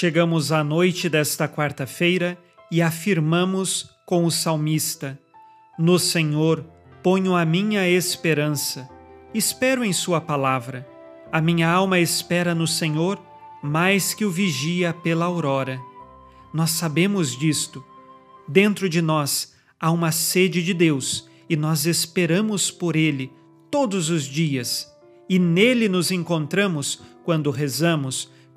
[0.00, 2.38] Chegamos à noite desta quarta-feira
[2.72, 5.20] e afirmamos com o salmista:
[5.78, 6.64] No Senhor
[7.02, 8.88] ponho a minha esperança.
[9.34, 10.88] Espero em Sua palavra.
[11.30, 13.20] A minha alma espera no Senhor
[13.62, 15.78] mais que o vigia pela aurora.
[16.50, 17.84] Nós sabemos disto.
[18.48, 23.30] Dentro de nós há uma sede de Deus e nós esperamos por Ele
[23.70, 24.90] todos os dias.
[25.28, 28.30] E nele nos encontramos quando rezamos,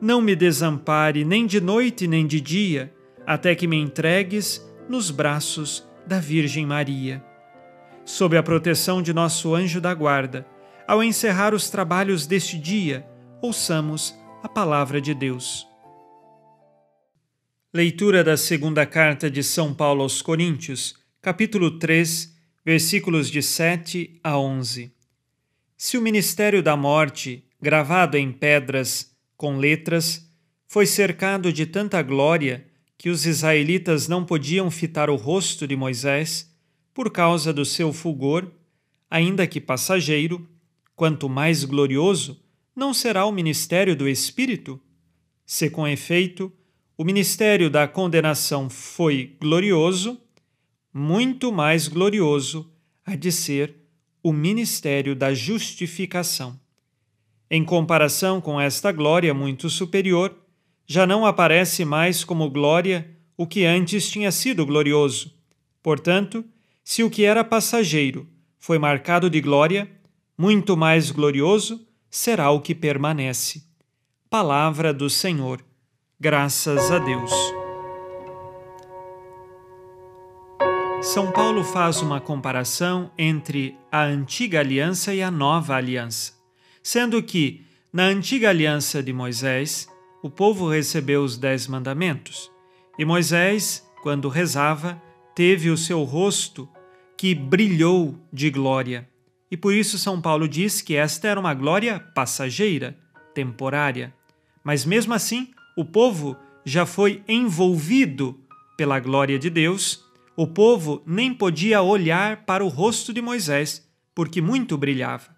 [0.00, 2.92] não me desampare nem de noite nem de dia,
[3.26, 7.24] até que me entregues nos braços da Virgem Maria.
[8.04, 10.46] Sob a proteção de nosso anjo da guarda,
[10.86, 13.04] ao encerrar os trabalhos deste dia,
[13.42, 15.66] ouçamos a palavra de Deus.
[17.74, 22.32] Leitura da segunda carta de São Paulo aos Coríntios, capítulo 3,
[22.64, 24.92] versículos de 7 a 11.
[25.76, 30.30] Se o ministério da morte, gravado em pedras, com letras,
[30.66, 32.66] foi cercado de tanta glória
[32.98, 36.52] que os israelitas não podiam fitar o rosto de Moisés,
[36.94, 38.50] por causa do seu fulgor,
[39.10, 40.48] ainda que passageiro,
[40.94, 42.42] quanto mais glorioso
[42.74, 44.80] não será o ministério do Espírito?
[45.44, 46.52] Se com efeito
[46.98, 50.18] o ministério da condenação foi glorioso,
[50.92, 52.72] muito mais glorioso
[53.04, 53.76] há de ser
[54.22, 56.58] o ministério da justificação.
[57.50, 60.34] Em comparação com esta glória muito superior,
[60.86, 65.34] já não aparece mais como glória o que antes tinha sido glorioso.
[65.82, 66.44] Portanto,
[66.82, 68.26] se o que era passageiro
[68.58, 69.90] foi marcado de glória,
[70.36, 73.62] muito mais glorioso será o que permanece.
[74.28, 75.64] Palavra do Senhor.
[76.18, 77.32] Graças a Deus.
[81.02, 86.32] São Paulo faz uma comparação entre a antiga aliança e a nova aliança,
[86.86, 89.88] sendo que, na antiga aliança de Moisés,
[90.22, 92.50] o povo recebeu os dez mandamentos,
[92.98, 95.02] e Moisés, quando rezava,
[95.34, 96.68] teve o seu rosto
[97.16, 99.08] que brilhou de glória
[99.50, 102.96] e por isso São Paulo diz que esta era uma glória passageira,
[103.32, 104.12] temporária.
[104.64, 108.38] Mas mesmo assim, o povo já foi envolvido
[108.76, 110.04] pela glória de Deus.
[110.36, 115.34] O povo nem podia olhar para o rosto de Moisés, porque muito brilhava.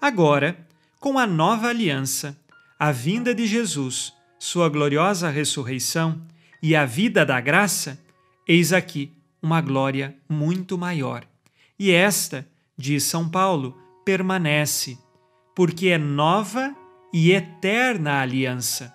[0.00, 0.66] Agora,
[1.02, 2.38] com a nova aliança,
[2.78, 6.22] a vinda de Jesus, sua gloriosa ressurreição
[6.62, 8.00] e a vida da graça,
[8.46, 11.24] eis aqui uma glória muito maior.
[11.76, 12.46] E esta
[12.78, 14.96] diz São Paulo, permanece,
[15.56, 16.72] porque é nova
[17.12, 18.94] e eterna aliança.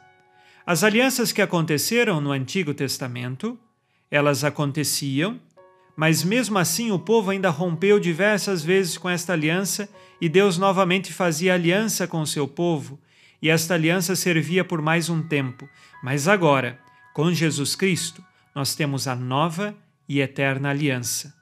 [0.65, 3.59] As alianças que aconteceram no Antigo Testamento,
[4.09, 5.41] elas aconteciam,
[5.97, 9.89] mas mesmo assim o povo ainda rompeu diversas vezes com esta aliança
[10.21, 12.99] e Deus novamente fazia aliança com o seu povo,
[13.41, 15.67] e esta aliança servia por mais um tempo.
[16.03, 16.79] Mas agora,
[17.13, 19.75] com Jesus Cristo, nós temos a nova
[20.07, 21.33] e eterna aliança.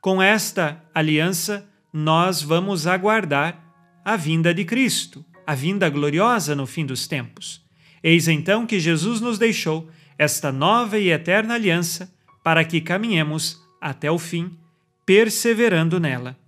[0.00, 3.62] Com esta aliança, nós vamos aguardar
[4.04, 7.62] a vinda de Cristo, a vinda gloriosa no fim dos tempos.
[8.02, 9.88] Eis então que Jesus nos deixou
[10.18, 12.12] esta nova e eterna aliança
[12.42, 14.56] para que caminhemos até o fim,
[15.04, 16.38] perseverando nela.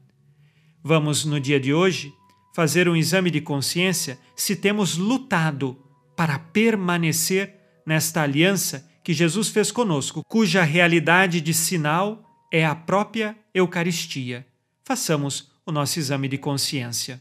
[0.82, 2.14] Vamos, no dia de hoje,
[2.54, 5.76] fazer um exame de consciência se temos lutado
[6.16, 13.36] para permanecer nesta aliança que Jesus fez conosco, cuja realidade de sinal é a própria
[13.52, 14.46] Eucaristia
[14.84, 17.20] façamos o nosso exame de consciência.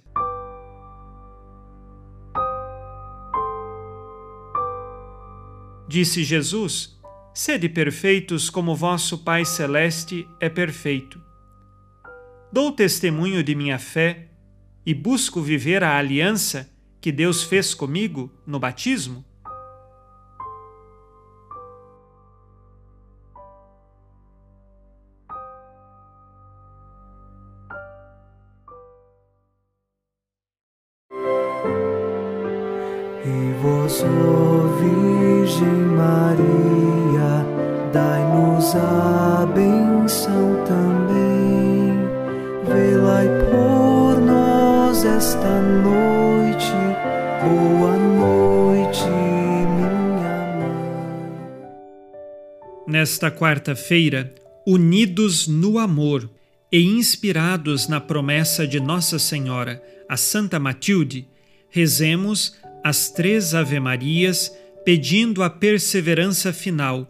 [5.88, 7.00] Disse Jesus:
[7.34, 11.20] Sede perfeitos como vosso Pai Celeste é perfeito.
[12.52, 14.28] Dou testemunho de minha fé
[14.86, 16.70] e busco viver a aliança
[17.02, 19.26] que Deus fez comigo no batismo?
[33.26, 34.04] E vós,
[34.80, 37.03] Virgem Maria
[38.76, 41.94] a benção também.
[42.66, 46.72] Velai por nós esta noite,
[47.44, 49.06] boa noite,
[49.76, 50.84] minha mãe.
[52.88, 54.34] Nesta quarta-feira,
[54.66, 56.30] unidos no amor
[56.72, 61.28] e inspirados na promessa de Nossa Senhora, a Santa Matilde,
[61.70, 64.52] rezemos as três Ave-Marias
[64.84, 67.10] pedindo a perseverança final